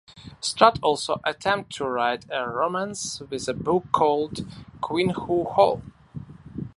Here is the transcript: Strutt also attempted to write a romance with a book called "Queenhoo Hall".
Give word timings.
Strutt 0.39 0.79
also 0.81 1.21
attempted 1.23 1.75
to 1.77 1.85
write 1.87 2.25
a 2.31 2.49
romance 2.49 3.19
with 3.29 3.47
a 3.47 3.53
book 3.53 3.91
called 3.91 4.43
"Queenhoo 4.81 5.45
Hall". 5.53 5.83